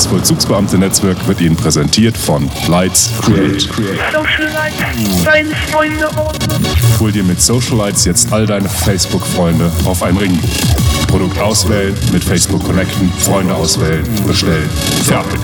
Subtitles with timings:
[0.00, 3.60] Das Vollzugsbeamte-Netzwerk wird Ihnen präsentiert von Lights Create.
[3.60, 6.66] Socialites, deine Freunde ordnen.
[6.98, 10.48] Hol dir mit Socialites jetzt all deine Facebook-Freunde auf ein Ringbuch.
[11.06, 14.70] Produkt auswählen, mit Facebook connecten, Freunde auswählen, bestellen.
[15.04, 15.38] Fertig.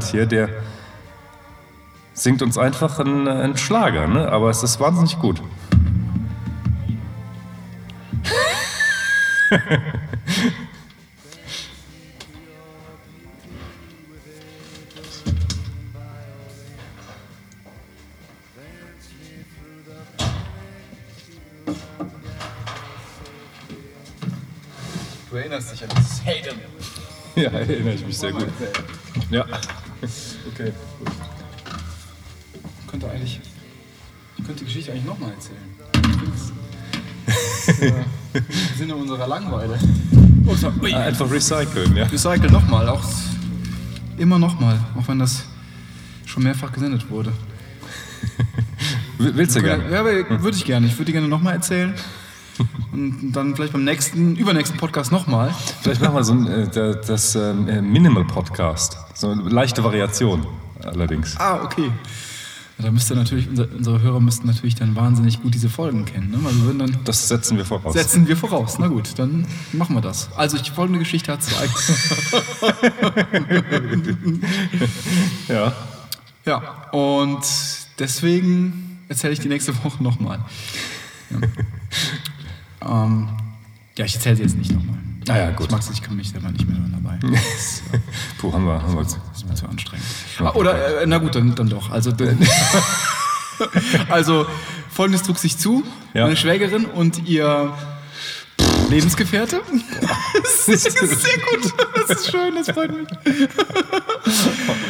[0.00, 0.48] Der Lennart hier, der
[2.14, 4.30] singt uns einfach einen, einen Schlager, ne?
[4.30, 5.42] aber es ist wahnsinnig gut.
[25.30, 26.58] Du erinnerst dich an dieses Hayden.
[27.36, 28.48] Ja, erinnere ich mich sehr gut.
[29.30, 29.46] Ja.
[30.52, 31.10] Okay, gut.
[32.80, 33.40] Ich könnte eigentlich.
[34.36, 35.58] Ich könnte die Geschichte eigentlich nochmal erzählen.
[35.92, 37.92] Das ist, äh,
[38.34, 39.78] Im Sinne unserer Langeweile.
[40.46, 40.94] Oh, ui.
[40.94, 42.06] Einfach recyceln, ja.
[42.06, 43.04] Recycle nochmal, auch
[44.16, 45.44] immer nochmal, auch wenn das
[46.26, 47.32] schon mehrfach gesendet wurde.
[49.18, 49.90] Willst du gerne?
[49.90, 50.86] Ja, aber würde ich gerne.
[50.86, 51.94] Ich würde die gerne nochmal erzählen.
[52.92, 55.54] Und dann vielleicht beim nächsten, übernächsten Podcast nochmal.
[55.82, 58.96] Vielleicht machen wir so ein, äh, da- das ähm, äh, Minimal Podcast.
[59.14, 60.46] So eine leichte Variation
[60.84, 61.36] allerdings.
[61.38, 61.90] Ah, okay.
[62.78, 66.30] Da müsste natürlich, unser, unsere Hörer müssten natürlich dann wahnsinnig gut diese Folgen kennen.
[66.30, 66.38] Ne?
[66.40, 67.92] Weil wir würden dann Das setzen wir voraus.
[67.92, 68.78] Setzen wir voraus.
[68.78, 70.30] Na gut, dann machen wir das.
[70.34, 71.68] Also die folgende Geschichte hat zwei.
[75.48, 75.72] Ja.
[76.46, 76.58] ja,
[76.92, 77.40] und
[77.98, 80.38] deswegen erzähle ich die nächste Woche nochmal.
[81.30, 81.36] Ja.
[82.82, 83.28] Ähm,
[83.96, 84.96] ja, ich erzähle sie jetzt nicht nochmal.
[85.28, 85.66] Ah ja, gut.
[85.66, 87.18] Ich mag es, ich kann mich selber nicht mehr dabei.
[87.30, 87.82] Das
[88.38, 89.02] Puh, haben wir, haben wir.
[89.02, 90.04] ist mir zu anstrengend.
[90.38, 91.90] Ah, oder, äh, na gut, dann, dann doch.
[91.90, 92.38] Also, dann,
[94.08, 94.46] also
[94.90, 95.84] folgendes trug sich zu.
[96.14, 96.24] Ja.
[96.24, 97.72] Meine Schwägerin und ihr
[98.90, 99.60] Lebensgefährte.
[100.42, 101.72] Das ist sehr gut.
[102.08, 103.08] Das ist schön, das freut mich.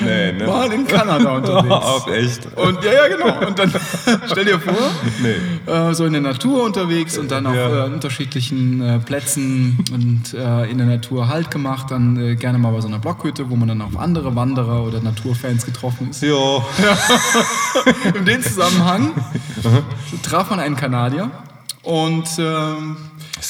[0.05, 0.47] Nee, ne?
[0.47, 1.71] Waren in Kanada unterwegs.
[1.75, 2.47] Auf echt.
[2.57, 3.47] Und ja, ja, genau.
[3.47, 3.73] Und dann
[4.31, 4.75] stell dir vor,
[5.23, 5.73] Nee.
[5.73, 7.87] äh, so in der Natur unterwegs und dann auf Ja.
[7.87, 11.91] äh, unterschiedlichen äh, Plätzen und äh, in der Natur Halt gemacht.
[11.91, 15.01] Dann äh, gerne mal bei so einer Blockhütte, wo man dann auf andere Wanderer oder
[15.01, 16.23] Naturfans getroffen ist.
[16.23, 16.65] Jo.
[18.15, 19.13] In dem Zusammenhang
[20.23, 21.31] traf man einen Kanadier
[21.83, 22.97] und ähm,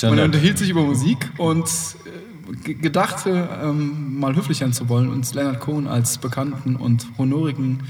[0.02, 0.26] ja man nett.
[0.26, 5.34] unterhielt sich über Musik und äh, ge- gedachte, ähm, mal höflich sein zu wollen, uns
[5.34, 7.80] Leonard Cohen als bekannten und honorigen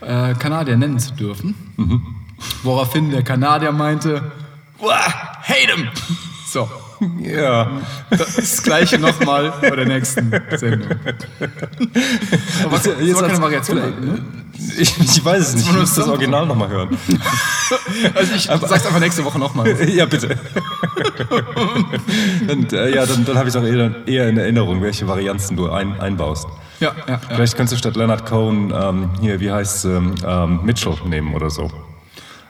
[0.00, 1.54] äh, Kanadier nennen zu dürfen.
[1.76, 2.02] Mhm.
[2.64, 4.32] Woraufhin der Kanadier meinte,
[4.80, 4.98] "Uah,
[5.42, 5.88] hate him!
[6.46, 6.68] So,
[7.20, 7.70] Ja.
[8.10, 10.88] das gleiche nochmal bei der nächsten Sendung.
[12.64, 13.76] Aber was, Jetzt- war keine Variation.
[13.78, 14.18] Ne?
[14.78, 15.66] Ich, ich weiß es nicht.
[15.68, 16.96] Ich muss das Original nochmal hören.
[18.14, 19.74] Also ich sag's einfach nächste Woche nochmal.
[19.88, 20.36] Ja, bitte.
[22.50, 25.70] Und, äh, ja, dann, dann habe ich auch eher, eher in Erinnerung, welche Varianten du
[25.70, 26.46] ein, einbaust.
[26.80, 27.20] Ja, ja, ja.
[27.34, 31.48] Vielleicht könntest du statt Leonard Cohen ähm, hier, wie heißt ähm, ähm, Mitchell nehmen oder
[31.48, 31.70] so.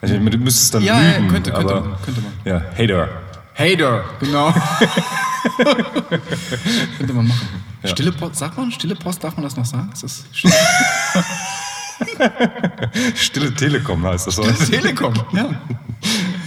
[0.01, 2.33] Also, du müsstest dann Ja, ja, lügen, könnte- könnte aber, man, könnte man.
[2.45, 3.09] Ja, Hater.
[3.55, 4.53] Hater, genau.
[6.99, 7.49] Könnte man machen.
[7.85, 9.91] Stille Post, sagt man, stille Post, darf man das noch sagen?
[9.93, 10.55] Ist das stille
[13.15, 14.39] Stille Telekom heißt das.
[14.39, 14.55] oder?
[14.55, 15.13] Telekom?
[15.33, 15.51] Ja,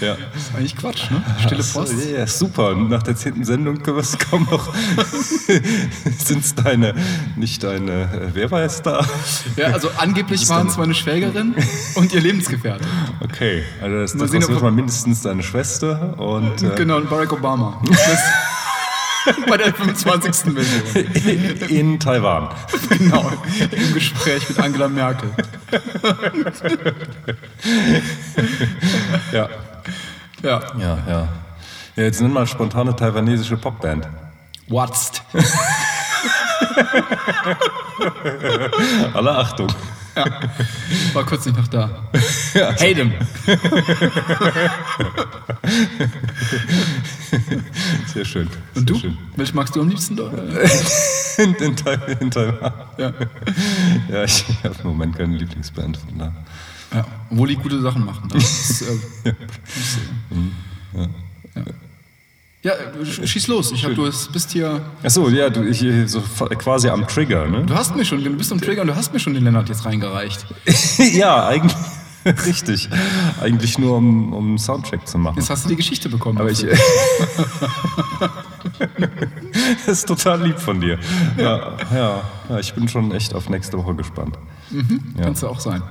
[0.02, 0.14] ja.
[0.36, 1.24] ist eigentlich Quatsch, ne?
[1.40, 1.94] Stille Ach so, Post.
[2.12, 2.76] Ja, super.
[2.76, 4.74] Nach der zehnten Sendung es kaum noch.
[6.18, 6.94] Sind es deine,
[7.36, 9.06] nicht deine, äh, wer war es da?
[9.56, 11.56] Ja, also angeblich waren es meine Schwägerin
[11.96, 12.86] und ihr Lebensgefährte.
[13.22, 17.34] Okay, also das, das sehen, ist mal mindestens deine Schwester und äh, Genau, und Barack
[17.34, 17.82] Obama.
[17.88, 18.20] Das
[19.48, 20.54] bei der 25.
[20.54, 21.70] Version.
[21.70, 22.50] in Taiwan.
[22.90, 23.32] Genau,
[23.72, 25.30] im Gespräch mit Angela Merkel.
[29.32, 29.50] Ja.
[30.46, 30.62] Ja.
[30.78, 31.28] Ja, ja.
[31.96, 34.08] Ja, jetzt nenn mal spontane taiwanesische Popband.
[34.68, 35.12] What's?
[39.14, 39.74] Alle Achtung.
[41.14, 41.90] War kurz nicht noch da.
[42.54, 43.14] Hate him.
[48.14, 48.48] Sehr schön.
[48.76, 48.94] Und du?
[48.94, 49.18] Sehr schön.
[49.36, 50.18] Welch magst du am liebsten?
[51.38, 51.76] In, in,
[52.20, 52.72] in Taiwan.
[52.98, 53.12] Ja.
[54.10, 55.98] Ja, ich habe im Moment keine Lieblingsband.
[55.98, 56.32] Von da.
[56.96, 57.06] Ja.
[57.32, 58.30] Obwohl die gute Sachen machen.
[58.32, 58.82] Das ist,
[59.26, 59.34] äh,
[62.64, 63.72] ja, äh, sch- schieß los.
[63.72, 64.82] Ich hab, du bist hier.
[65.04, 67.64] Achso, ja, du, ich äh, so quasi am Trigger, ne?
[67.66, 69.70] Du hast mir schon, du bist am Trigger und du hast mir schon den Lennart
[69.70, 70.46] jetzt reingereicht.
[71.14, 71.76] ja, eigentlich.
[72.48, 72.90] Richtig.
[73.40, 75.38] Eigentlich nur, um, um einen Soundcheck zu machen.
[75.38, 76.40] Jetzt hast du die Geschichte bekommen.
[76.40, 76.66] Aber ich.
[79.86, 80.98] das ist total lieb von dir.
[81.38, 84.40] Ja, ja, ja, ich bin schon echt auf nächste Woche gespannt.
[84.72, 85.26] Ja.
[85.26, 85.84] Kannst du auch sein.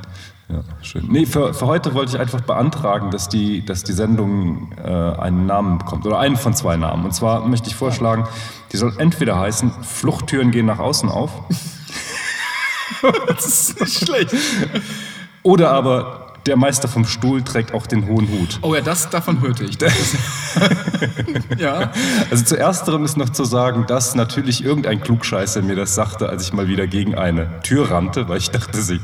[0.49, 1.07] Ja, schön.
[1.09, 5.47] Nee, für, für heute wollte ich einfach beantragen, dass die, dass die Sendung äh, einen
[5.47, 6.07] Namen bekommt.
[6.07, 7.05] Oder einen von zwei Namen.
[7.07, 8.27] Und zwar möchte ich vorschlagen,
[8.73, 11.31] die soll entweder heißen, Fluchttüren gehen nach außen auf.
[13.27, 14.35] Das ist nicht schlecht.
[15.43, 18.59] Oder aber der Meister vom Stuhl trägt auch den hohen Hut.
[18.63, 19.79] Oh ja, das davon hörte ich.
[21.59, 21.93] Ja.
[22.31, 26.45] Also zu ersterem ist noch zu sagen, dass natürlich irgendein Klugscheißer mir das sagte, als
[26.45, 29.01] ich mal wieder gegen eine Tür rannte, weil ich dachte sie.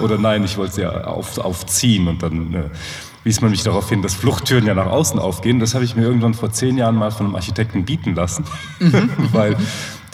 [0.00, 2.62] Oder nein, ich wollte sie ja auf, aufziehen und dann äh,
[3.24, 5.60] wies man mich darauf hin, dass Fluchttüren ja nach außen aufgehen.
[5.60, 8.44] Das habe ich mir irgendwann vor zehn Jahren mal von einem Architekten bieten lassen,
[9.32, 9.56] weil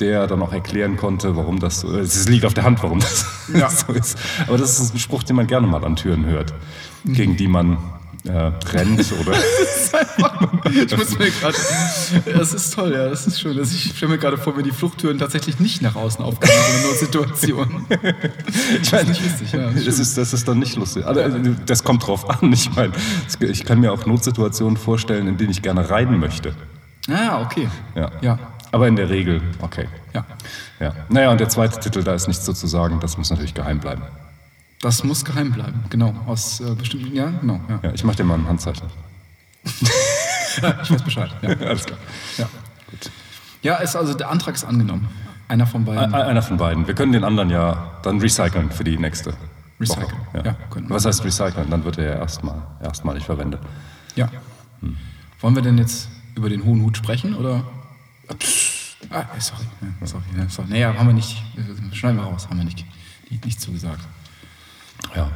[0.00, 2.17] der dann auch erklären konnte, warum das so ist.
[2.17, 3.69] Es liegt auf der Hand, warum das Ja.
[3.70, 4.19] so ist.
[4.46, 6.55] Aber das ist ein Spruch, den man gerne mal an Türen hört,
[7.05, 7.79] gegen die man
[8.25, 9.32] äh, rennt oder
[10.73, 11.56] Ich muss mir gerade.
[12.37, 13.58] Das ist toll, ja, das ist schön.
[13.58, 16.82] Also ich stelle mir gerade vor, wenn die Fluchttüren tatsächlich nicht nach außen aufgehen, sondern
[16.82, 17.87] nur Situationen.
[18.82, 21.05] Ich meine, nicht lustig, ja, das das, ist, das ist dann nicht lustig.
[21.06, 22.52] Also, das kommt drauf an.
[22.52, 22.93] Ich meine,
[23.41, 26.55] ich kann mir auch Notsituationen vorstellen, in denen ich gerne reiten möchte.
[27.08, 27.69] Ah, okay.
[27.94, 28.11] Ja.
[28.23, 28.38] Ja.
[28.74, 29.86] Aber in der Regel, okay.
[30.14, 30.24] Ja.
[30.80, 30.92] Ja.
[31.08, 33.78] Naja, und der zweite Titel, da ist nichts so zu sagen, das muss natürlich geheim
[33.78, 34.02] bleiben.
[34.80, 36.12] Das muss geheim bleiben, genau.
[36.26, 37.14] Aus äh, bestimmten.
[37.14, 37.60] Ja, genau.
[37.68, 37.78] Ja.
[37.84, 38.88] Ja, ich mache dir mal ein Handzeichen.
[40.56, 41.30] Ich weiß Bescheid.
[41.42, 41.48] Ja.
[41.68, 41.98] Alles klar.
[42.38, 42.46] Ja.
[43.62, 45.08] ja, ist also der Antrag ist angenommen.
[45.48, 46.14] Einer von beiden.
[46.14, 46.86] Ein- Einer von beiden.
[46.86, 49.34] Wir können den anderen ja dann recyceln für die nächste
[49.80, 50.42] Recyceln, Woche.
[50.44, 50.56] ja.
[50.88, 51.70] Was heißt recyceln?
[51.70, 53.60] Dann wird er ja erstmal erstmalig verwendet.
[54.14, 54.28] Ja.
[55.40, 57.64] Wollen wir denn jetzt über den hohen Hut sprechen oder?
[59.10, 59.64] Ah, sorry.
[60.00, 60.22] Ja, sorry.
[60.36, 60.68] Ja, sorry.
[60.70, 61.36] Nee, ja, haben wir nicht.
[61.92, 62.46] Schneiden wir raus.
[62.48, 62.84] Haben wir nicht,
[63.30, 64.00] nicht, nicht zugesagt.
[65.14, 65.30] Ja.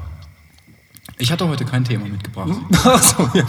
[1.21, 2.51] Ich hatte heute kein Thema mitgebracht.
[2.85, 3.45] Ach so, ja.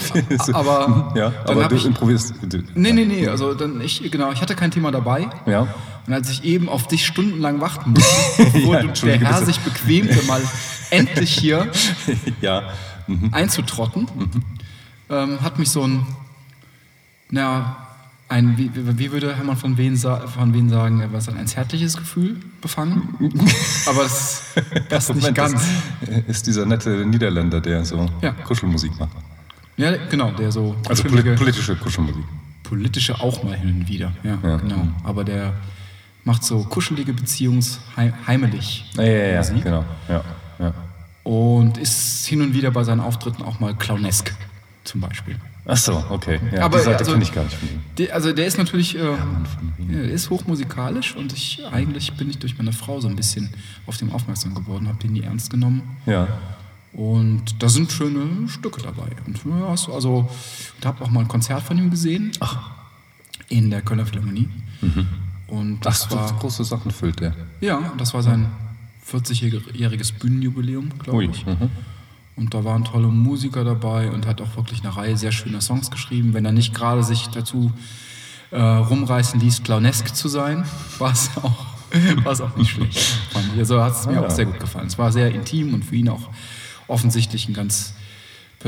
[0.54, 2.34] Aber ja, dann aber du ich- improvisierst.
[2.76, 3.28] Nee, nee, nee.
[3.28, 5.30] Also dann ich, genau, ich hatte kein Thema dabei.
[5.46, 5.68] Ja.
[6.08, 9.46] Und als ich eben auf dich stundenlang warten musste, bevor Ja, du, der Herr bitte.
[9.46, 10.42] sich bequemte, mal
[10.90, 11.72] endlich hier
[12.42, 12.70] ja.
[13.32, 14.08] einzutrotten,
[15.12, 16.06] ähm, hat mich so ein,
[17.30, 17.88] na,
[18.30, 22.38] ein, wie, wie würde Hermann von sa von Wehen sagen, was ein, ein zärtliches Gefühl
[22.62, 23.16] befangen?
[23.88, 24.44] Aber das
[24.90, 25.62] passt nicht ganz.
[26.28, 28.32] Ist dieser nette Niederländer, der so Ja.
[28.32, 29.12] Kuschelmusik macht.
[29.78, 32.24] Ja, genau, der so Also poli politische Kuschelmusik.
[32.64, 34.12] politische auch mal hin und wieder.
[34.24, 34.58] Ja, Ja.
[34.58, 34.88] genau.
[35.04, 35.54] Aber der
[36.24, 39.64] macht so kuschelige Beziehungsheimelig Ja, ja, ja, Musik.
[39.64, 39.86] genau.
[40.08, 40.24] Ja,
[40.60, 40.74] ja.
[41.24, 44.34] und ist hin und wieder bei seinen Auftritten auch mal clownesk
[44.84, 45.38] zum Beispiel.
[45.72, 46.40] Ach so, okay.
[46.52, 47.80] Ja, Aber die Seite also- ich gar nicht von ihm.
[47.98, 49.02] Der, also der ist natürlich, äh,
[49.90, 53.50] ja, ist hochmusikalisch und ich eigentlich bin ich durch meine Frau so ein bisschen
[53.86, 55.82] auf den aufmerksam geworden, habe den nie ernst genommen.
[56.06, 56.28] Ja.
[56.94, 59.10] Und da sind schöne Stücke dabei.
[59.28, 60.30] Und ja, so- also
[60.80, 62.32] ich habe auch mal ein Konzert von ihm gesehen.
[63.50, 64.50] In der Kölner Philharmonie.
[65.48, 67.36] Und das Ach, war große Sachen füllt der.
[67.62, 68.48] ja, das war sein
[69.12, 71.46] 40-jähriges Bühnenjubiläum, glaube ich.
[71.46, 71.70] Mhm.
[72.40, 75.92] Und da waren tolle Musiker dabei und hat auch wirklich eine Reihe sehr schöner Songs
[75.92, 76.34] geschrieben.
[76.34, 77.72] Wenn er nicht gerade sich dazu
[78.52, 80.64] äh, rumreißen ließ, clownesk zu sein,
[81.00, 81.66] war es auch,
[82.42, 82.98] auch nicht schlecht.
[83.32, 83.60] fand ich.
[83.60, 84.88] Also hat es mir Ah, auch sehr gut gefallen.
[84.88, 86.30] Es war sehr intim und für ihn auch
[86.88, 87.94] offensichtlich ein ganz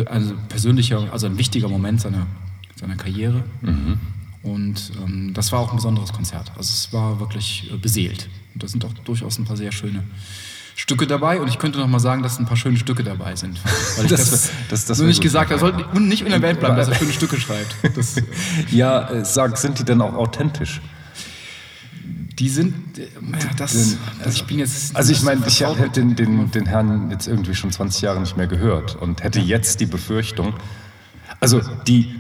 [0.06, 2.28] also persönlicher, also ein wichtiger Moment seiner,
[2.76, 3.44] seiner Karriere.
[3.62, 4.00] Mhm.
[4.44, 6.52] Und ähm, das war auch ein besonderes Konzert.
[6.58, 8.28] Also es war wirklich äh, beseelt.
[8.54, 10.04] Und da sind auch durchaus ein paar sehr schöne
[10.82, 11.40] Stücke dabei.
[11.40, 13.60] Und ich könnte noch mal sagen, dass ein paar schöne Stücke dabei sind.
[13.98, 15.60] Weil ich Das- das, das- das wär nicht gesagt habe.
[15.60, 17.76] Sollte nicht unerwähnt bleiben, dass er schöne Stücke schreibt.
[17.96, 18.16] Das,
[18.72, 20.82] Ja, äh, sag, sind die denn auch authentisch?
[22.40, 24.96] die sind, äh, ja, das, das, ich bin jetzt.
[24.96, 28.36] Also ich meine, ich hätte den, den, den Herrn jetzt irgendwie schon 20 Jahre nicht
[28.36, 30.54] mehr gehört und hätte jetzt die Befürchtung,
[31.40, 32.16] also die,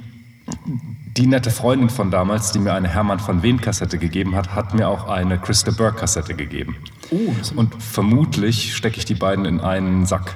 [1.17, 4.75] die nette Freundin von damals, die mir eine Hermann von Wehn Kassette gegeben hat, hat
[4.75, 6.75] mir auch eine Christa Burke Kassette gegeben.
[7.11, 10.35] Oh, Und vermutlich stecke ich die beiden in einen Sack.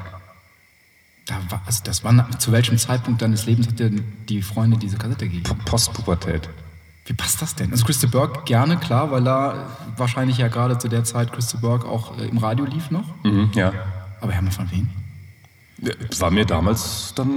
[1.26, 3.90] da war, also das war, zu welchem Zeitpunkt deines Lebens hat dir
[4.30, 5.58] die Freundin diese Kassette gegeben?
[5.66, 6.50] Postpubertät.
[7.06, 7.72] Wie passt das denn?
[7.72, 11.88] Also Christa Burke gerne, klar, weil da wahrscheinlich ja gerade zu der Zeit Christa Burke
[11.88, 13.06] auch äh, im Radio lief noch.
[13.24, 13.72] Mhm, ja.
[14.22, 14.90] Aber Hermann von Wien?
[16.20, 17.28] War mir damals dann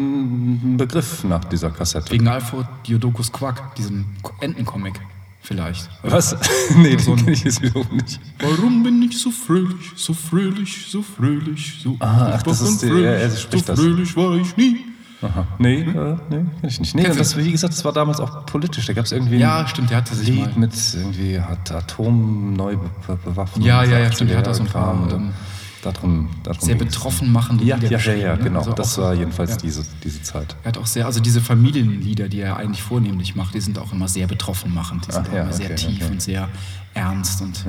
[0.73, 2.11] ein Begriff nach dieser Kassette.
[2.13, 4.07] Wegen Alfred Diodokus Quack, diesem
[4.41, 5.01] Entencomic
[5.41, 5.89] vielleicht.
[6.03, 6.37] Was?
[6.77, 8.21] nee, den kenne ich jetzt wiederum nicht.
[8.41, 12.87] Warum bin ich so fröhlich, so fröhlich, so fröhlich, so Ah, ach, das ist die-
[12.89, 13.81] fröhlich, ja, er spricht so das.
[13.81, 14.85] fröhlich war ich nie.
[15.21, 15.45] Aha.
[15.59, 15.85] Nee, äh,
[16.31, 16.95] nee, kenn ich nicht.
[16.95, 18.87] Nee, Kennst und das, wie gesagt, das war damals auch politisch.
[18.87, 20.61] Da gab es irgendwie Ja, ein stimmt, der hatte sich Lied mal.
[20.61, 23.65] mit irgendwie hat Atom neu be be bewaffnet.
[23.67, 25.33] Ja, ja, ja, stimmt, der hat da so ein Kram und
[25.83, 28.43] darum, darum sehr betroffen machende Ja, Lieder ja, ja, ja, ne?
[28.45, 28.59] genau.
[28.61, 29.57] Also das auch- war jedenfalls ja.
[29.59, 30.57] diese, diese Zeit.
[30.65, 33.93] Er hat auch sehr, also diese Familienlieder, die er eigentlich vornehmlich macht, die sind auch
[33.93, 35.07] immer sehr betroffen machend.
[35.07, 36.13] Die sind Ach auch ja, immer sehr okay, tief okay.
[36.13, 36.49] und sehr
[36.95, 37.65] ernst und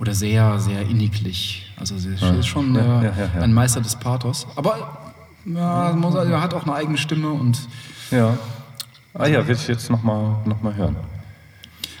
[0.00, 1.72] oder sehr, sehr inniglich.
[1.76, 4.46] Also sie ist schon äh, ein Meister des Pathos.
[4.54, 4.76] Aber
[5.44, 5.96] er,
[6.30, 7.58] er hat auch eine eigene Stimme und
[8.10, 8.36] Ja.
[9.14, 10.94] Ah ja, will ich jetzt nochmal noch mal hören.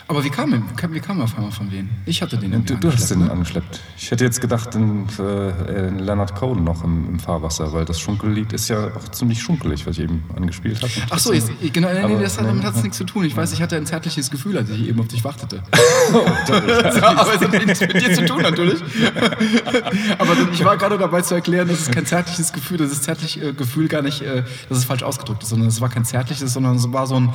[0.08, 1.88] Aber wie kam, er- wie kam er auf einmal von wem?
[2.06, 3.30] Ich hatte den Du, du hast den ne?
[3.30, 3.80] angeschleppt.
[3.96, 8.00] Ich hätte jetzt gedacht, in, äh, in Leonard Cohen noch im, im Fahrwasser, weil das
[8.00, 10.90] Schunkellied ist ja auch ziemlich schunkelig, was ich eben angespielt habe.
[11.10, 13.24] Ach so, jetzt, genau, nee, nee, das hat, damit nee, hat es nichts zu tun.
[13.24, 15.62] Ich weiß, ich hatte ein zärtliches Gefühl, als ich eben auf dich wartete.
[17.02, 18.80] Aber es hat nichts mit dir zu tun, natürlich.
[20.18, 23.48] Aber ich war gerade dabei zu erklären, dass es kein zärtliches Gefühl, dass das zärtliche
[23.48, 26.52] äh, Gefühl gar nicht, äh, dass es falsch ausgedrückt ist, sondern es war kein zärtliches,
[26.52, 27.30] sondern es war so ein,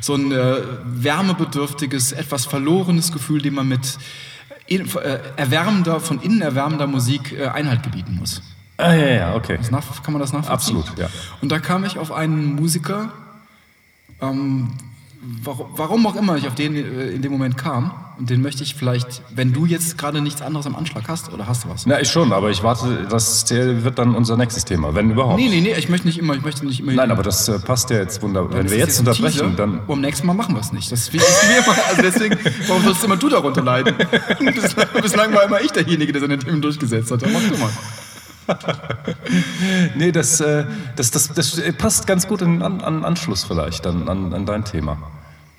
[0.00, 3.98] so ein äh, wärmebedürftiges, etwas verlorenes Gefühl, dem man mit
[4.66, 8.42] in, äh, erwärmender, von innen erwärmender Musik äh, Einhalt gebieten muss.
[8.78, 9.56] Ah ja, ja, okay.
[9.56, 10.76] Das nach, kann man das nachvollziehen?
[10.76, 11.08] Absolut, ja.
[11.40, 13.12] Und da kam ich auf einen Musiker,
[14.20, 14.72] ähm,
[15.42, 17.92] warum, warum auch immer ich auf den äh, in dem Moment kam.
[18.18, 21.46] Und den möchte ich vielleicht, wenn du jetzt gerade nichts anderes am Anschlag hast, oder
[21.46, 21.84] hast du was?
[21.84, 25.38] Na, ich schon, aber ich warte, das wird dann unser nächstes Thema, wenn überhaupt.
[25.38, 26.92] Nee, nee, nee, ich möchte nicht immer, ich möchte nicht immer.
[26.92, 28.58] Nein, aber das äh, passt ja jetzt wunderbar.
[28.58, 29.50] Wenn wir jetzt unterbrechen, Teaser.
[29.50, 29.80] dann.
[29.86, 30.90] Beim nächsten Mal machen wir es nicht.
[30.90, 31.76] Das ist ist wie immer.
[31.88, 33.94] Also deswegen, warum sollst immer du darunter leiden?
[34.38, 37.20] Bislang, bislang war immer ich derjenige, der seine Themen durchgesetzt hat.
[37.30, 37.70] Mach du mal.
[39.96, 40.64] Nee, das, äh,
[40.96, 44.64] das, das, das passt ganz gut in, an, an Anschluss vielleicht an, an, an dein
[44.64, 44.98] Thema.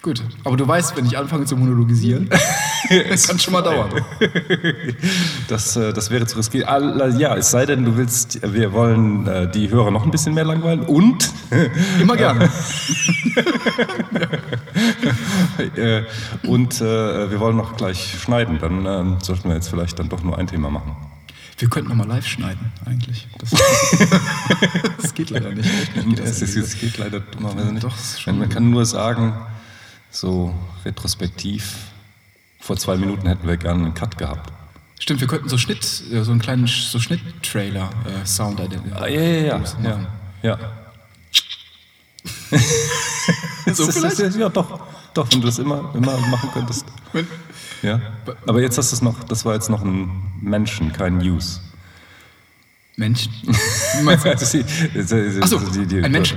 [0.03, 2.29] Gut, aber du weißt, wenn ich anfange zu monologisieren,
[3.09, 3.89] das kann schon mal dauern.
[5.49, 6.39] Das, äh, das wäre zu.
[6.65, 10.33] All- Ja, es sei denn, du willst, wir wollen äh, die Hörer noch ein bisschen
[10.33, 11.29] mehr langweilen und
[12.01, 12.49] Immer gerne.
[15.75, 16.03] äh,
[16.45, 18.59] und äh, wir wollen noch gleich schneiden.
[18.59, 20.95] Dann ähm, sollten wir jetzt vielleicht dann doch nur ein Thema machen.
[21.59, 23.27] Wir könnten nochmal live schneiden, eigentlich.
[23.39, 23.49] Das,
[25.01, 25.69] das geht leider nicht.
[25.93, 27.83] Geht das geht leider dummerweise nicht.
[27.83, 29.33] Doch, schon man kann nur sagen,
[30.11, 30.53] so
[30.85, 31.75] retrospektiv,
[32.59, 34.53] vor zwei Minuten hätten wir gerne einen Cut gehabt.
[34.99, 38.59] Stimmt, wir könnten so Schnitt, äh, so einen kleinen so Schnitt-Trailer-Sound
[38.93, 39.61] Ah, ja, ja, ja.
[39.83, 39.99] ja,
[40.57, 40.59] ja.
[43.73, 44.35] So vielleicht?
[44.35, 44.79] Ja, doch.
[45.13, 46.85] Doch, wenn du das immer, immer machen könntest.
[47.13, 47.27] Wenn-
[47.81, 48.01] Ja.
[48.47, 50.09] Aber jetzt hast du es noch, das war jetzt noch ein
[50.41, 51.61] Menschen, kein News.
[52.95, 53.29] Mensch.
[54.05, 56.35] Also die- die- Ach so, die- die- ein Mensch.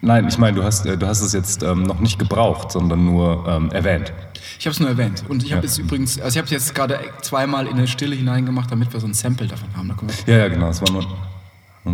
[0.00, 3.04] Nein, ich meine, du hast, äh, du hast es jetzt ähm, noch nicht gebraucht, sondern
[3.04, 4.12] nur ähm, erwähnt.
[4.58, 5.24] Ich habe es nur erwähnt.
[5.28, 8.14] Und ich habe es übrigens, also ich habe es jetzt gerade zweimal in der Stille
[8.14, 9.88] hineingemacht, damit wir so ein Sample davon haben.
[9.88, 9.96] Da
[10.32, 10.66] Ja, ja, genau.
[10.68, 11.06] Das war nur.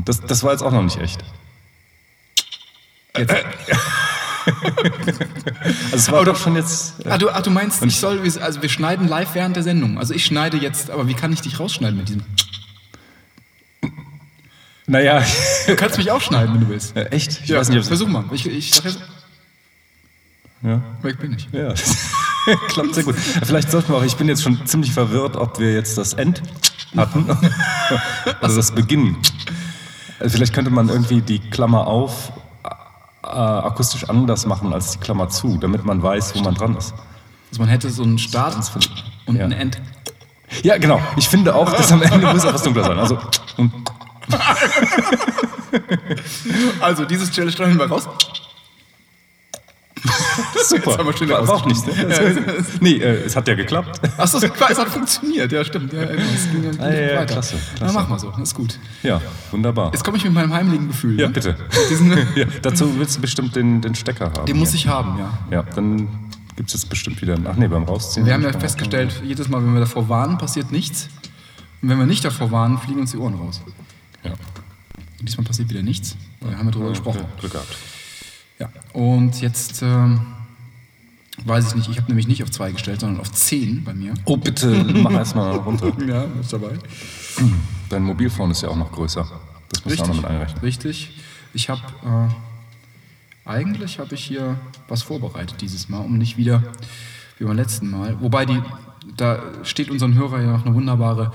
[0.05, 1.23] Das, das war jetzt auch noch nicht echt.
[3.17, 3.35] jetzt,
[5.93, 7.05] Also es war doch schon jetzt.
[7.07, 9.99] Äh, ah, du, ach, du meinst, ich soll, also wir schneiden live während der Sendung.
[9.99, 12.23] Also ich schneide jetzt, aber wie kann ich dich rausschneiden mit diesem?
[14.87, 15.23] naja,
[15.67, 16.97] Du kannst mich auch schneiden, wenn du willst.
[16.97, 17.41] äh, echt?
[17.45, 17.89] Ich weiß nicht, ob es.
[17.89, 18.25] Versuch mal.
[18.33, 18.99] Ich, ich sag jetzt,
[20.63, 20.83] Ja.
[21.03, 21.49] weg bin ich.
[21.53, 21.73] Ja,
[22.69, 23.17] klappt sehr gut.
[23.17, 26.43] Vielleicht sollten wir auch, ich bin jetzt schon ziemlich verwirrt, ob wir jetzt das End
[26.97, 27.25] hatten
[28.43, 29.17] oder das Beginn.
[30.21, 32.41] Also vielleicht könnte man irgendwie die Klammer auf äh,
[33.41, 36.95] akustisch anders machen als die Klammer zu, damit man weiß, wo man dran ist.
[37.51, 38.57] Also man hätte so einen Start
[39.27, 39.45] und Ja.
[39.45, 39.81] ein End.
[40.63, 41.01] Ja, genau.
[41.17, 42.99] Ich finde auch, dass am Ende muss etwas dunkler sein.
[42.99, 43.19] Also,
[46.81, 48.09] Also dieses Challenge schneiden wir raus.
[50.69, 50.91] super.
[50.91, 52.45] Jetzt haben wir schnell war, war auch nichts, rausgeschnitten.
[52.47, 52.65] ne?
[52.81, 54.01] nee, äh, es hat ja geklappt.
[54.19, 54.45] Achso, es
[54.79, 55.51] hat funktioniert.
[55.51, 55.93] Ja, stimmt.
[55.93, 57.33] Ja, es ging ja Ah, ja, ja, weiter.
[57.35, 57.95] klasse, Na, klasse.
[57.95, 58.31] mach mal so.
[58.31, 58.79] Das ist gut.
[59.03, 59.21] Ja,
[59.51, 59.91] wunderbar.
[59.93, 61.19] Jetzt komme ich mit meinem heimlichen Gefühl.
[61.19, 61.33] Ja, ne?
[61.33, 61.57] bitte.
[62.37, 64.47] Ja, dazu willst du bestimmt den, den Stecker haben.
[64.47, 65.39] den muss ich haben, ja.
[65.51, 66.09] Ja, dann
[66.57, 67.37] gibt es jetzt bestimmt wieder.
[67.47, 68.27] Ach nee, beim Rausziehen.
[68.27, 71.09] Wir haben ja festgestellt, jedes Mal, wenn wir davor warnen, passiert nichts.
[71.83, 73.61] Und wenn wir nicht davor warnen, fliegen uns die Ohren raus.
[74.23, 74.33] Ja.
[74.33, 76.17] Und diesmal passiert wieder nichts.
[76.41, 77.21] Wir haben ja drüber gesprochen.
[77.41, 77.77] Glück gehabt.
[78.59, 78.69] Ja.
[78.93, 80.21] Und jetzt ähm,
[81.45, 84.15] weiß ich nicht, ich habe nämlich nicht auf 2 gestellt, sondern auf 10 bei mir.
[84.25, 85.93] Oh, bitte, mach erstmal runter.
[86.07, 86.79] Ja, ist dabei.
[87.89, 89.27] Dein Mobilphone ist ja auch noch größer.
[89.71, 90.61] Das muss man auch noch mit einrechnen.
[90.63, 91.21] Richtig.
[91.53, 94.57] Ich habe äh, eigentlich habe ich hier
[94.89, 96.63] was vorbereitet dieses Mal, um nicht wieder
[97.39, 98.21] wie beim letzten Mal.
[98.21, 98.61] Wobei die
[99.17, 101.33] da steht unseren Hörer ja noch eine wunderbare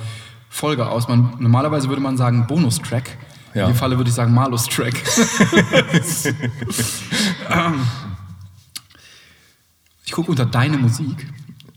[0.49, 1.07] Folge aus.
[1.07, 3.17] Man, normalerweise würde man sagen Bonustrack.
[3.53, 3.65] Ja.
[3.67, 4.95] In dem Falle würde ich sagen Malus-Track.
[7.51, 7.87] Ähm,
[10.05, 11.25] ich gucke unter deine Musik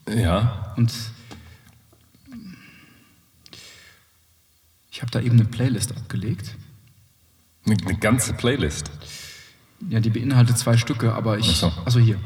[0.09, 0.75] Ja.
[0.77, 0.93] und
[4.91, 6.55] ich habe da eben eine Playlist abgelegt.
[7.65, 8.91] Eine, eine ganze Playlist.
[9.89, 11.49] Ja, die beinhaltet zwei Stücke, aber ich.
[11.51, 11.73] Ach so.
[11.85, 12.19] Also hier.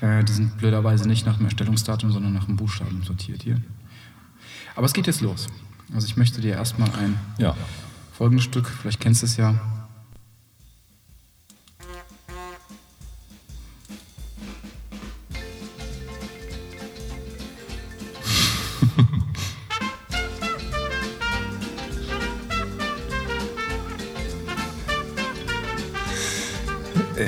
[0.00, 3.60] Äh, die sind blöderweise nicht nach dem Erstellungsdatum, sondern nach dem Buchstaben sortiert hier.
[4.76, 5.46] Aber es geht jetzt los.
[5.94, 7.54] Also ich möchte dir erstmal ein Ja.
[8.12, 9.54] folgendes Stück, vielleicht kennst du es ja.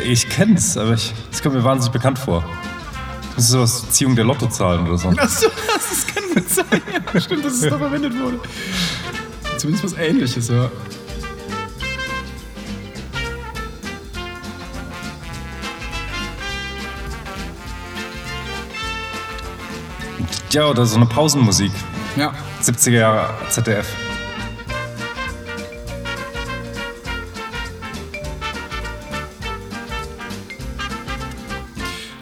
[0.08, 2.44] Ich kenn's, aber ich, es kommt mir wahnsinnig bekannt vor.
[3.34, 5.08] Das ist sowas Ziehung der Lottozahlen oder so.
[5.08, 6.80] Achso, das kann gut sein.
[7.12, 8.38] Ja, stimmt, dass es da verwendet wurde.
[9.56, 10.70] Zumindest was ähnliches, ja.
[20.52, 21.72] Ja, oder so eine Pausenmusik.
[22.14, 22.32] Ja,
[22.62, 24.05] 70er Jahre ZDF.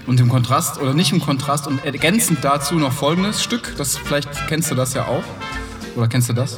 [0.06, 4.28] Und im Kontrast, oder nicht im Kontrast, und ergänzend dazu noch folgendes Stück, das vielleicht
[4.48, 5.24] kennst du das ja auch.
[5.96, 6.56] Oder kennst du das?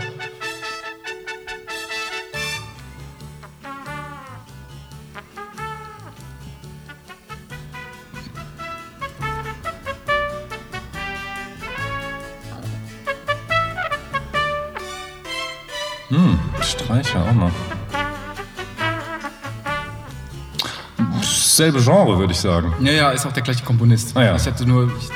[21.57, 22.75] Selbe Genre, würde ich sagen.
[22.81, 24.15] Ja, ja, ist auch der gleiche Komponist.
[24.15, 24.37] Ah, ja.
[24.37, 25.09] Ich hätte nur, ich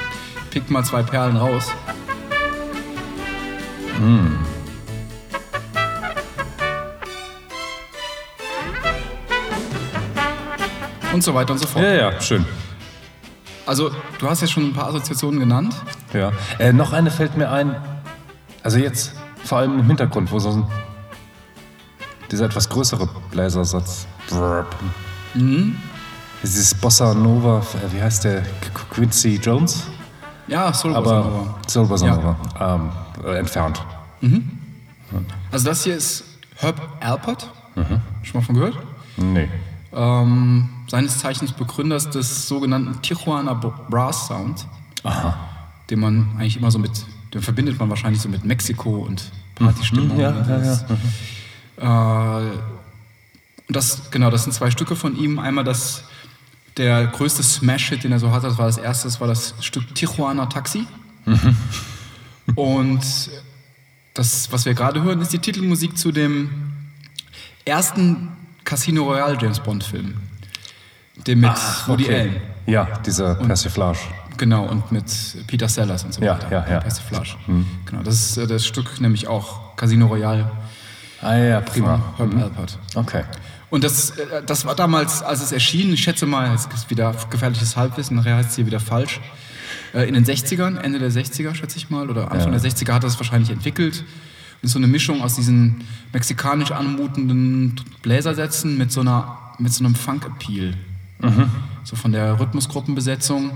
[0.49, 1.67] pick mal zwei Perlen raus.
[11.13, 11.85] Und so weiter und so fort.
[11.85, 12.47] Ja, ja, schön.
[13.67, 15.75] Also, du hast ja schon ein paar Assoziationen genannt.
[16.15, 16.33] Ja.
[16.59, 17.77] Äh, noch eine fällt mir ein.
[18.63, 19.13] Also jetzt,
[19.45, 20.67] vor allem im Hintergrund, wo so ein,
[22.31, 24.07] dieser etwas größere Bläsersatz.
[25.35, 25.77] Mhm.
[26.43, 28.43] Dieses Bossa Nova, äh, wie heißt der?
[28.43, 29.85] Qu- Quincy Jones?
[30.49, 31.55] Ja, Soul Bossa Nova.
[31.69, 32.37] Soul Bossa Nova.
[32.59, 32.91] Ähm,
[33.25, 33.81] äh, entfernt.
[35.53, 36.25] Also das hier ist
[36.57, 37.51] Herb Alpert.
[37.77, 38.01] Mhm.
[38.23, 38.77] Schon mal von gehört?
[39.17, 39.49] Nee.
[39.93, 44.67] Ähm, seines Zeichens Begründers des sogenannten Tijuana Brass Sound.
[45.91, 46.91] Den man eigentlich immer so mit,
[47.35, 50.15] den verbindet man wahrscheinlich so mit Mexiko und Partystimmung.
[50.17, 50.21] Mhm.
[50.21, 50.85] ja, und ja, das.
[51.79, 52.57] Äh,
[53.69, 55.39] und das, genau, das sind zwei Stücke von ihm.
[55.39, 56.05] Einmal das,
[56.81, 59.95] der größte Smash-Hit, den er so hatte, das war das erste, das war das Stück
[59.95, 60.87] Tijuana Taxi.
[61.27, 61.57] Mhm.
[62.57, 63.01] Und
[64.15, 66.51] das, was wir gerade hören, ist die Titelmusik zu dem
[67.65, 68.29] ersten
[68.65, 70.15] Casino Royale James Bond Film.
[71.27, 71.53] Dem mit
[71.87, 72.37] Woody Allen.
[72.67, 73.99] Ja, dieser Persiflage.
[74.39, 75.05] Genau, und mit
[75.47, 76.51] Peter Sellers und so Ja, weiter.
[76.51, 76.81] ja, ja.
[76.81, 77.37] Persiflage.
[77.85, 80.51] Genau, das ist äh, das Stück nämlich auch Casino Royale
[81.23, 82.01] Ah ja, prima.
[82.17, 82.79] Herb Alpert.
[82.95, 83.25] Okay.
[83.71, 87.15] Und das, äh, das war damals, als es erschien, ich schätze mal, es ist wieder
[87.31, 89.21] gefährliches Halbwissen, nachher heißt es hier wieder falsch,
[89.95, 92.59] äh, in den 60ern, Ende der 60er, schätze ich mal, oder Anfang Ja.
[92.59, 94.05] der 60er hat er es wahrscheinlich entwickelt.
[94.63, 99.95] Und so eine Mischung aus diesen mexikanisch anmutenden Bläsersätzen mit so, einer, mit so einem
[99.95, 100.75] Funk-Appeal.
[101.85, 103.53] So von der Rhythmusgruppenbesetzung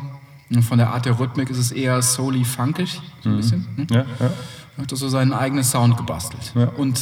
[0.51, 3.67] und von der Art der Rhythmik ist es eher soul funkig, so ein bisschen.
[3.77, 3.87] Ne?
[3.91, 4.31] Ja, ja.
[4.79, 6.53] hat er so seinen eigenen Sound gebastelt.
[6.55, 6.69] Ja.
[6.77, 7.01] Und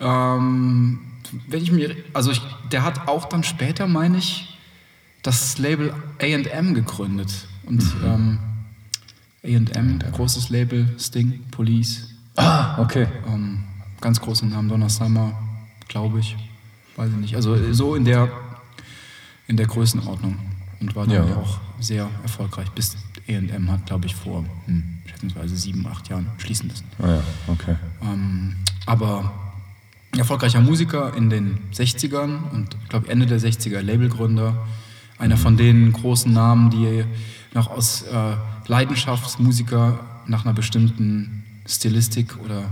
[0.00, 0.98] ähm,
[1.48, 2.40] wenn ich mir, also ich,
[2.72, 4.58] der hat auch dann später, meine ich,
[5.22, 7.46] das Label A&M gegründet.
[7.64, 8.38] Und Mhm.
[9.44, 13.06] ähm, A&M, großes Label, Sting, Police, Ah, okay.
[13.26, 13.64] ähm,
[14.00, 15.38] ganz großen Namen, Donna Summer,
[15.88, 16.36] glaube ich,
[16.96, 17.36] weiß ich nicht.
[17.36, 18.30] Also äh, so in der,
[19.46, 20.36] in der Größenordnung.
[20.80, 21.36] Und war dann Ja.
[21.36, 22.70] auch sehr erfolgreich.
[22.70, 22.96] Bis
[23.28, 26.86] A&M hat, glaube ich, vor hm, schätzungsweise sieben, acht Jahren schließen müssen.
[26.98, 27.76] Ah, ja, okay.
[28.02, 29.30] Ähm, aber
[30.16, 34.66] erfolgreicher Musiker in den 60ern und ich glaube Ende der 60er Labelgründer.
[35.18, 37.04] Einer von den großen Namen, die
[37.54, 42.64] noch aus äh, Leidenschaftsmusiker nach einer bestimmten Stilistik oder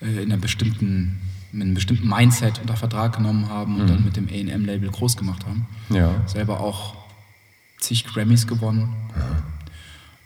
[0.00, 1.20] äh, in, einer bestimmten,
[1.52, 5.44] in einem bestimmten Mindset unter Vertrag genommen haben und dann mit dem AM-Label groß gemacht
[5.46, 5.66] haben.
[5.90, 6.26] Ja.
[6.26, 6.94] Selber auch
[7.78, 8.94] zig Grammys gewonnen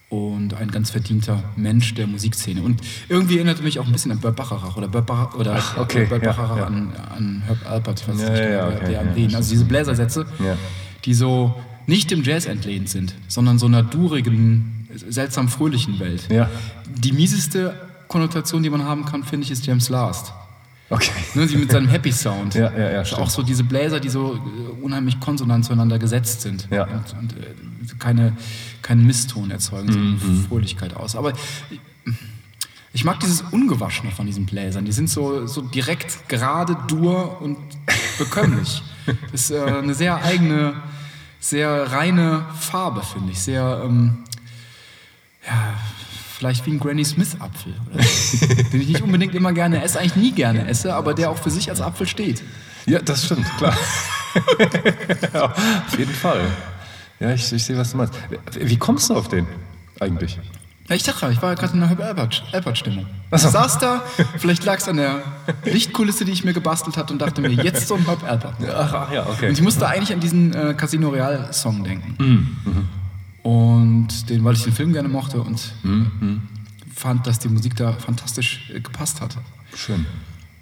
[0.08, 2.62] und ein ganz verdienter Mensch der Musikszene.
[2.62, 6.06] Und irgendwie erinnerte mich auch ein bisschen an Burt Bacharach oder Burt, Bach oder okay,
[6.06, 6.66] Burt ja, Bacharach ja.
[6.66, 8.00] an, an Herb Alpert.
[8.00, 8.78] Ich weiß Ja, nicht, ja, okay,
[9.14, 9.36] wer ja.
[9.36, 10.26] Also diese Bläsersätze,
[11.04, 11.54] die so
[11.86, 16.28] nicht dem Jazz entlehnt sind, sondern so einer durigen, seltsam fröhlichen Welt.
[16.86, 17.74] Die mieseste
[18.08, 20.32] Konnotation, die man haben kann, finde ich, ist James Last.
[20.90, 21.11] Okay.
[21.35, 22.55] Ne, die mit seinem Happy Sound.
[22.55, 23.22] Ja, ja, ja, stimmt.
[23.22, 26.66] Auch so diese Bläser, die so äh, unheimlich konsonant zueinander gesetzt sind.
[26.70, 26.85] Ja.
[26.85, 28.37] Und, und äh, keine,
[28.83, 30.18] keinen Misston erzeugen, so Mhm.
[30.22, 31.14] eine Fröhlichkeit aus.
[31.16, 31.79] Aber ich,
[32.94, 34.85] ich mag dieses Ungewaschene von diesen Bläsern.
[34.87, 37.57] Die sind so, so direkt gerade, dur und
[38.18, 38.83] bekömmlich.
[39.33, 40.74] Das ist äh, eine sehr eigene
[41.40, 43.38] sehr reine Farbe, finde ich.
[43.38, 44.18] Sehr, ähm,
[45.46, 45.74] ja,
[46.38, 47.74] vielleicht wie ein Granny Smith-Apfel.
[47.92, 48.46] oder so.
[48.72, 51.51] Den ich nicht unbedingt immer gerne esse, eigentlich nie gerne esse, aber der auch für
[51.51, 52.42] sich als Apfel steht.
[52.87, 53.77] Ja, das stimmt, klar.
[55.35, 56.40] ja, auf jeden Fall.
[57.18, 58.14] Ja, ich, ich sehe, was du meinst.
[58.55, 59.46] Wie kommst du auf den
[59.98, 60.38] eigentlich?
[60.88, 62.31] Ja, ich dachte, ich war gerade in einer.
[63.31, 64.03] Ach Ich saß da,
[64.38, 65.22] vielleicht lag es an der
[65.64, 68.55] Lichtkulisse, die ich mir gebastelt hatte und dachte mir, jetzt so ein Herb Alpert.
[68.74, 69.48] Ach, ach ja, okay.
[69.48, 72.14] Und ich musste eigentlich an diesen äh, Casino Real Song denken.
[72.18, 72.88] Mhm,
[73.48, 76.42] Und den, weil ich den Film gerne mochte und Mhm,
[76.94, 79.38] fand, dass die Musik da fantastisch äh, gepasst hat.
[79.74, 80.04] Schön.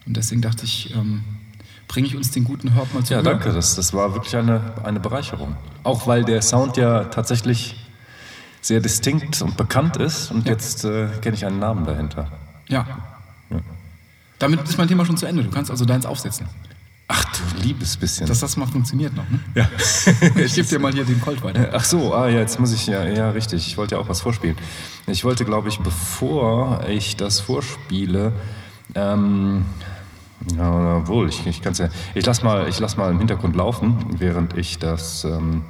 [0.06, 1.24] Und deswegen dachte ich, ähm,
[1.88, 3.52] bringe ich uns den guten Herb mal zu Ja, danke.
[3.52, 5.56] Das, das war wirklich eine, eine Bereicherung.
[5.82, 7.74] Auch weil der Sound ja tatsächlich
[8.60, 10.30] sehr distinkt und bekannt ist.
[10.30, 12.30] Und jetzt äh, kenne ich einen Namen dahinter.
[12.68, 12.86] Ja.
[14.38, 15.42] Damit ist mein Thema schon zu Ende.
[15.42, 16.46] Du kannst also deins aufsetzen.
[17.08, 18.26] Ach du liebes bisschen.
[18.26, 19.28] Dass das mal funktioniert noch.
[19.30, 19.38] Ne?
[19.54, 19.68] ja.
[20.40, 21.70] Ich gebe dir mal hier den Colt weiter.
[21.72, 23.66] Ach so, ah ja, jetzt muss ich ja, ja richtig.
[23.66, 24.56] Ich wollte ja auch was vorspielen.
[25.06, 28.32] Ich wollte, glaube ich, bevor ich das vorspiele,
[28.94, 29.66] ähm,
[30.56, 33.54] ja, obwohl, ich, ich kann es ja, ich lass mal, ich lass mal im Hintergrund
[33.56, 35.62] laufen, während ich das ähm,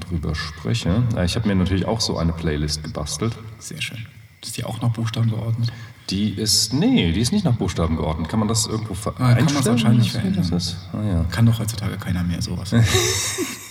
[0.00, 1.02] darüber spreche.
[1.16, 3.36] Äh, Ich habe mir natürlich auch so eine Playlist gebastelt.
[3.58, 4.04] Sehr schön.
[4.42, 5.72] Ist die auch nach Buchstaben geordnet?
[6.10, 8.28] Die ist, nee, die ist nicht nach Buchstaben geordnet.
[8.28, 9.64] Kann man das irgendwo ver Ah, kann einstellen?
[9.66, 10.56] wahrscheinlich das verändern.
[10.56, 10.76] ist?
[10.92, 11.24] Ah, ja.
[11.30, 12.74] Kann doch heutzutage keiner mehr sowas.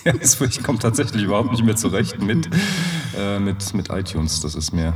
[0.04, 2.50] Ja, das- ich komme tatsächlich überhaupt nicht mehr zurecht mit,
[3.16, 4.40] äh, mit, mit iTunes.
[4.40, 4.92] Das ist mir,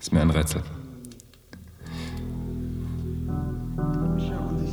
[0.00, 0.62] ist mir ein Rätsel.
[4.16, 4.72] Which are on the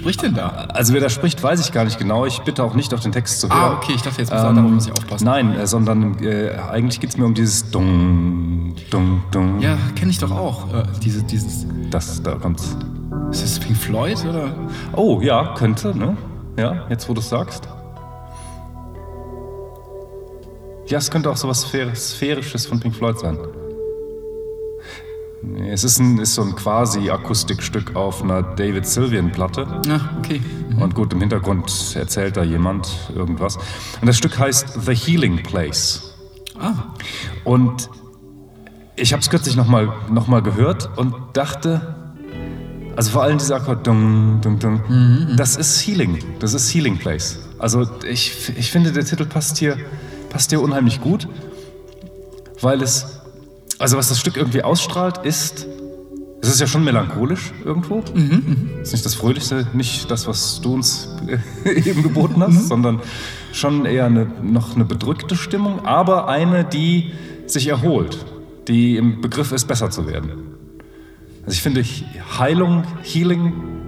[0.00, 0.48] spricht denn da?
[0.72, 2.24] Also wer da spricht, weiß ich gar nicht genau.
[2.26, 3.58] Ich bitte auch nicht auf den Text zu hören.
[3.58, 5.24] Ah, okay, ich dachte jetzt, muss er- darauf muss ich aufpassen.
[5.24, 9.60] Nein, äh, sondern äh, eigentlich geht es mir um dieses Dung, Dung, Dung.
[9.60, 10.72] Ja, kenne ich doch auch.
[10.74, 11.66] Äh, diese, dieses.
[11.90, 12.76] Das, da kommt's.
[13.30, 14.54] Ist das Pink Floyd oder?
[14.96, 16.16] Oh, ja, könnte, ne?
[16.58, 17.68] Ja, jetzt wo du es sagst.
[20.86, 23.38] Ja, es könnte auch sowas Sphär- Sphärisches von Pink Floyd sein.
[25.42, 29.66] Nee, es ist, ein, ist so ein quasi Akustikstück auf einer David Sylvian-Platte.
[29.88, 30.40] Ah, okay.
[30.78, 33.56] Und gut, im Hintergrund erzählt da jemand irgendwas.
[33.56, 36.14] Und das Stück heißt The Healing Place.
[36.58, 36.74] Ah,
[37.44, 37.88] Und
[38.96, 41.94] ich habe es kürzlich nochmal noch mal gehört und dachte,
[42.96, 47.38] also vor allem dieser Akkord, dung, dung, dung, das ist Healing, das ist Healing Place.
[47.58, 49.78] Also ich, ich finde, der Titel passt hier,
[50.28, 51.28] passt hier unheimlich gut,
[52.60, 53.19] weil es,
[53.80, 55.66] also was das Stück irgendwie ausstrahlt, ist,
[56.42, 58.04] es ist ja schon melancholisch irgendwo.
[58.82, 61.08] ist nicht das Fröhlichste, nicht das, was du uns
[61.64, 63.00] eben geboten hast, sondern
[63.52, 67.12] schon eher eine, noch eine bedrückte Stimmung, aber eine, die
[67.46, 68.24] sich erholt,
[68.68, 70.30] die im Begriff ist, besser zu werden.
[71.44, 71.82] Also ich finde
[72.38, 73.79] Heilung, Healing,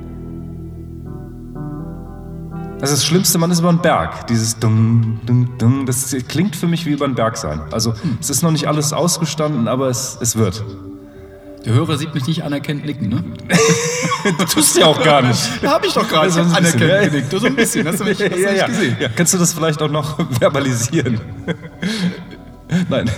[2.83, 4.27] das ist das Schlimmste, man ist über einen Berg.
[4.27, 7.61] Dieses Dung, Dung, Dung, das klingt für mich wie über einen Berg sein.
[7.71, 10.65] Also es ist noch nicht alles ausgestanden, aber es, es wird.
[11.65, 13.25] der Hörer sieht mich nicht anerkennt nicken, ne?
[14.39, 15.41] Du tust ja auch gar nicht.
[15.63, 17.09] Da habe ich doch gerade bisschen, anerkennt ja.
[17.09, 17.31] genickt.
[17.31, 18.67] So ein bisschen, hast du mich, hast du ja, ja.
[18.67, 18.97] gesehen?
[19.01, 21.21] Ja, kannst du das vielleicht auch noch verbalisieren?
[22.89, 23.09] Nein.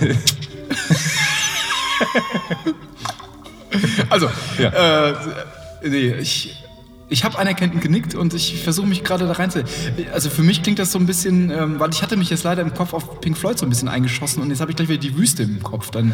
[4.09, 5.09] Also, Ja.
[5.09, 5.13] äh,
[5.83, 6.55] nee, ich,
[7.07, 9.63] ich habe anerkennend genickt und ich versuche mich gerade da rein zu.
[10.13, 12.61] Also für mich klingt das so ein bisschen, ähm, weil ich hatte mich jetzt leider
[12.63, 14.99] im Kopf auf Pink Floyd so ein bisschen eingeschossen und jetzt habe ich gleich wieder
[14.99, 15.91] die Wüste im Kopf.
[15.91, 16.13] Dann,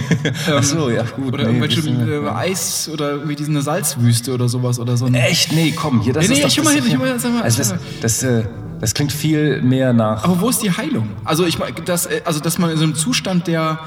[0.54, 1.32] Ach so, ja gut.
[1.34, 5.06] oder nee, irgendwelche bisschen- äh, Eis oder irgendwie diese Salzwüste oder sowas oder so.
[5.06, 5.52] Echt?
[5.52, 7.18] Nee, komm, hier, das Nee, ist nee, doch, ich hör mal das- hin, ich mal,
[7.20, 8.44] sag mal, Also das, das, äh,
[8.80, 10.24] das klingt viel mehr nach...
[10.24, 11.08] Aber wo ist die Heilung?
[11.24, 13.78] Also ich meine, dass, äh, also dass man in so einem Zustand der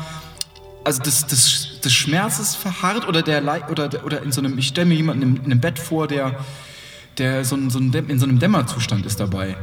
[0.87, 4.67] also des, des, des Schmerzes verharrt oder der Lei- oder oder in so einem ich
[4.69, 6.35] stelle mir jemanden in, in einem Bett vor, der
[7.17, 9.57] der so, ein, so ein, in so einem Dämmerzustand ist dabei.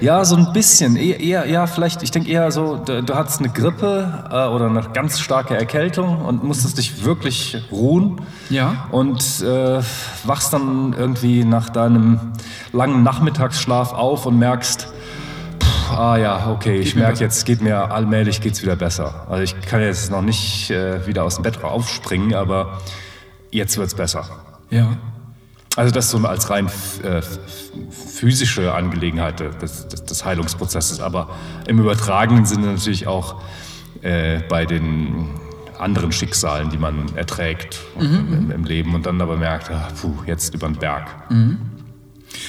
[0.00, 0.96] Ja, so ein bisschen.
[0.96, 4.66] Eher, eher ja, vielleicht, ich denke eher so, du, du hattest eine Grippe äh, oder
[4.66, 8.20] eine ganz starke Erkältung und musstest dich wirklich ruhen.
[8.50, 8.88] Ja.
[8.90, 9.80] Und äh,
[10.24, 12.20] wachst dann irgendwie nach deinem
[12.72, 14.88] langen Nachmittagsschlaf auf und merkst,
[15.90, 19.26] ah ja, okay, ich merke jetzt, geht mir allmählich geht's wieder besser.
[19.28, 22.80] Also ich kann jetzt noch nicht äh, wieder aus dem Bett aufspringen, aber
[23.50, 24.24] jetzt wird's besser.
[24.70, 24.96] Ja.
[25.76, 27.22] Also das so als rein äh,
[27.90, 31.28] physische Angelegenheit des, des, Heilungsprozesses, aber
[31.66, 33.40] im übertragenen Sinne natürlich auch
[34.02, 35.28] äh, bei den
[35.78, 40.54] anderen Schicksalen, die man erträgt im, im Leben und dann aber merkt, ah, puh, jetzt
[40.54, 41.06] über den Berg.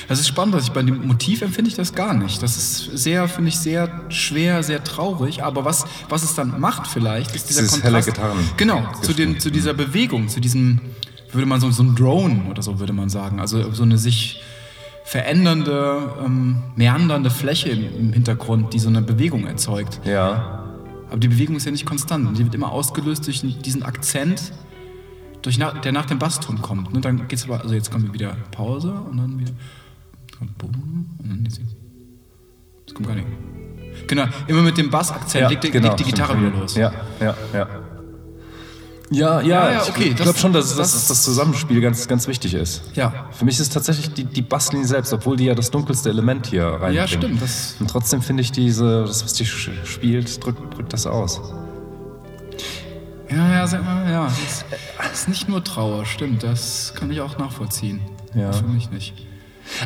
[0.08, 2.42] Das ist spannend, dass ich bei dem Motiv empfinde ich das gar nicht.
[2.44, 5.44] Das ist sehr, finde ich, sehr schwer, sehr traurig.
[5.44, 8.08] Aber was, was es dann macht vielleicht, ist dieser Dieses helle Kontrast.
[8.18, 10.82] Gitarren- Genau, zu, den, zu dieser Bewegung, zu diesem,
[11.32, 13.40] würde man so, so ein Drone oder so würde man sagen.
[13.40, 14.42] Also so eine sich
[15.04, 20.00] verändernde, ähm, meandernde Fläche im, im Hintergrund, die so eine Bewegung erzeugt.
[20.06, 20.64] Ja.
[21.10, 22.38] Aber die Bewegung ist ja nicht konstant.
[22.38, 24.54] Die wird immer ausgelöst durch diesen Akzent,
[25.42, 26.94] durch nach, der nach dem Basston kommt.
[26.94, 27.02] Ne?
[27.02, 29.52] Dann geht's aber, also jetzt kommt wieder Pause und dann wieder
[30.38, 33.28] kommt Boom und dann jetzt, jetzt kommt gar nicht.
[34.08, 36.76] Genau, immer mit dem Bassakzent ja legt, die- genau, legt die Gitarre wieder los.
[36.76, 37.68] Ja, ja, ja.
[39.14, 42.30] Ja, ja, Ja, ja, okay, Ich glaube schon, dass, das- dass das Zusammenspiel ganz, ganz
[42.30, 42.82] wichtig ist.
[42.96, 43.26] Ja.
[43.32, 46.66] Für mich ist tatsächlich die, die Basslinie selbst, obwohl die ja das dunkelste Element hier
[46.66, 46.96] reinbringt.
[46.96, 51.06] Ja, stimmt, das- Und trotzdem finde ich diese, das, was die spielt, drückt, drückt das
[51.08, 51.42] aus.
[53.32, 54.26] Ja, ja, sag mal, ja.
[54.98, 56.44] Das ist, nicht nur Trauer, stimmt.
[56.44, 58.02] Das kann ich auch nachvollziehen.
[58.36, 58.52] Ja.
[58.52, 59.14] Für mich nicht.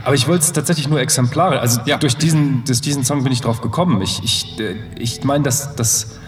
[0.03, 1.59] Aber ich wollte es tatsächlich nur exemplarisch.
[1.59, 1.97] Also Ja.
[1.97, 4.01] durch, diesen, durch diesen Song bin ich drauf gekommen.
[4.01, 6.19] Ich, ich, äh, ich meine, dass das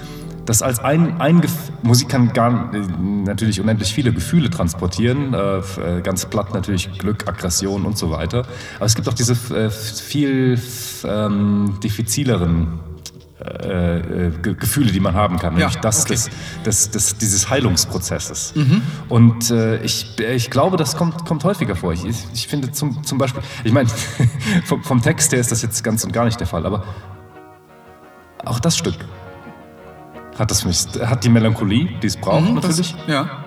[0.45, 1.49] das als ein, ein Gef-
[1.83, 2.79] Musik kann gar, äh,
[3.25, 5.33] natürlich unendlich viele Gefühle transportieren.
[5.33, 5.57] Äh,
[5.97, 8.45] äh, ganz platt natürlich Glück, Aggression und so weiter.
[8.77, 10.57] Aber es gibt auch diese äh, viel
[11.03, 12.79] ähm, diffizileren
[13.39, 13.97] äh,
[14.27, 16.13] äh, Ge- Gefühle, die man haben kann, nämlich das okay.
[16.13, 16.29] des,
[16.65, 18.53] des, des, dieses Heilungsprozesses.
[19.09, 21.93] Und äh, ich, ich glaube, das kommt, kommt häufiger vor.
[21.93, 23.89] Ich, ich, finde zum, zum Beispiel, ich meine,
[24.65, 26.83] vom, vom Text her ist das jetzt ganz und gar nicht der Fall, aber
[28.45, 28.95] auch das Stück
[30.39, 32.95] hat das für mich, hat die Melancholie, die es braucht Mhm, das- natürlich.
[33.07, 33.43] Ja.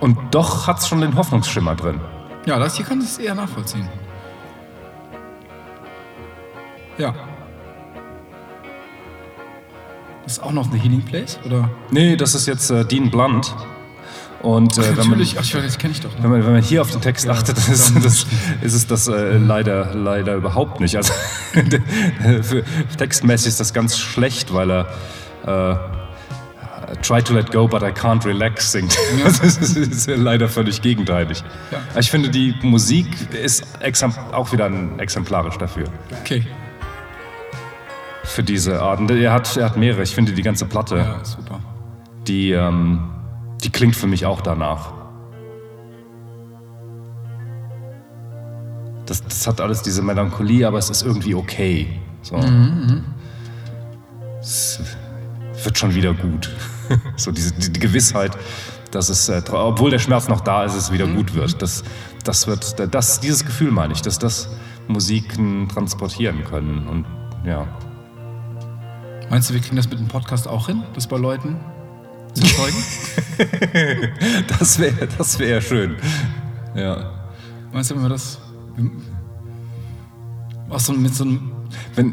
[0.00, 2.00] Und doch hat es schon den Hoffnungsschimmer drin.
[2.46, 3.88] Ja, das hier kann ich eher nachvollziehen.
[6.98, 7.14] Ja.
[10.24, 11.68] Das ist auch noch eine Healing Place, oder?
[11.90, 13.54] Nee, das ist jetzt äh, Dean Blunt.
[14.40, 16.10] Und äh, wenn man, Natürlich, ach, weiß, das kenne ich doch.
[16.20, 18.26] Wenn man, wenn man hier auf den Text achtet, dann ist, das,
[18.60, 20.96] ist es das äh, leider, leider überhaupt nicht.
[20.96, 21.12] Also
[22.98, 24.88] textmäßig ist das ganz schlecht, weil er
[25.46, 25.76] äh,
[27.02, 28.96] Try to let go, but I can't relax singt.
[29.24, 31.42] Das ist, das ist ja leider völlig gegenteilig.
[31.70, 31.78] Ja.
[31.98, 33.64] Ich finde, die Musik ist
[34.32, 35.86] auch wieder ein exemplarisch dafür.
[36.20, 36.44] Okay.
[38.34, 39.08] Für diese Arten.
[39.08, 40.02] Er hat, er hat mehrere.
[40.02, 41.60] Ich finde die ganze Platte, Ja, super.
[42.26, 42.98] die, ähm,
[43.62, 44.92] die klingt für mich auch danach.
[49.06, 52.00] Das, das hat alles diese Melancholie, aber es ist irgendwie okay.
[52.22, 52.34] So.
[54.40, 54.80] Es
[55.62, 56.50] wird schon wieder gut.
[57.16, 58.36] so diese die, die Gewissheit,
[58.90, 61.62] dass es, äh, obwohl der Schmerz noch da ist, es wieder gut wird.
[61.62, 61.84] Das,
[62.24, 64.48] das wird, das, dieses Gefühl meine ich, dass das
[64.88, 66.88] Musiken transportieren können.
[66.88, 67.06] Und
[67.48, 67.64] ja.
[69.30, 71.56] Meinst du, wir kriegen das mit dem Podcast auch hin, das bei Leuten
[72.34, 72.76] zu zeugen?
[74.58, 75.96] Das wäre das wär schön.
[76.76, 77.10] Ja.
[77.72, 78.38] Meinst du, wenn wir das.
[80.70, 81.50] Auch so mit so einem.
[81.96, 82.12] Wenn,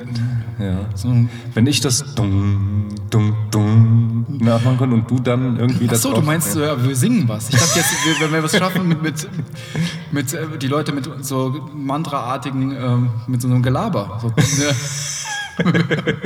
[0.60, 0.80] ja.
[0.96, 6.04] So einem Wenn ich das dung, dung, dung nachmachen kann und du dann irgendwie das.
[6.06, 7.50] Achso, du meinst, äh, wir singen was.
[7.50, 9.28] Ich dachte jetzt, wir- wenn wir was schaffen, mit, mit,
[10.12, 14.18] mit äh, die Leute mit so Mantra-artigen, ähm, mit so einem Gelaber.
[14.22, 14.76] So, ne?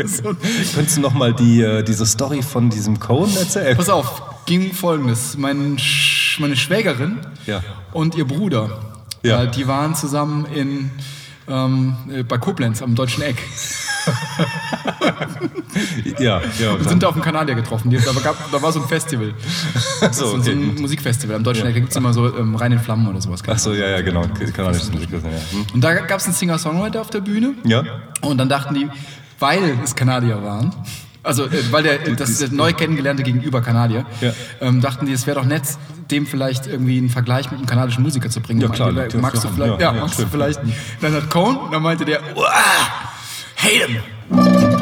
[0.06, 0.24] So,
[0.76, 3.76] Könntest du noch mal die, äh, diese Story von diesem Cohen erzählen?
[3.78, 5.38] pass auf, ging folgendes.
[5.38, 7.62] Mein Sch meine Schwägerin Ja.
[7.94, 8.70] und ihr Bruder,
[9.24, 9.44] Ja.
[9.44, 10.92] äh, die waren zusammen in,
[11.48, 13.38] ähm, äh, bei Koblenz am Deutschen Eck.
[16.20, 16.72] Ja, ja.
[16.74, 17.90] Und sind da auf dem Kanadier getroffen.
[17.90, 19.34] Die, da, gab, da war so ein Festival.
[20.00, 20.52] so, so, so okay.
[20.52, 21.74] ein Musikfestival am Deutschen Eck.
[21.74, 23.42] Da gibt es immer so ähm, Rein in Flammen oder sowas.
[23.46, 24.22] Ach so, ja, ja, genau.
[24.54, 25.58] Kann auch nicht Musik sein, ja.
[25.58, 25.66] Hm?
[25.74, 27.56] Und da gab es einen Singer-Songwriter auf der Bühne.
[27.66, 27.84] Ja.
[28.22, 28.88] Und dann dachten die,
[29.40, 30.74] weil es Kanadier waren,
[31.24, 34.32] also äh, weil der, das der neu kennengelernte Gegenüber Kanadier, Ja.
[34.62, 35.64] ähm, dachten die, es wäre doch nett,
[36.12, 38.62] dem vielleicht irgendwie einen Vergleich mit einem kanadischen Musiker zu bringen.
[38.62, 40.60] Ja, klar, meinte, magst du vielleicht, ja, ja, magst du vielleicht
[41.02, 41.58] Leonard Cohen?
[41.58, 42.22] Und dann meinte der,
[43.58, 44.75] hate him.